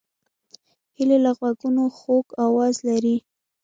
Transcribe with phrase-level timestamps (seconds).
[0.97, 3.15] هیلۍ له غوږونو خوږ آواز لري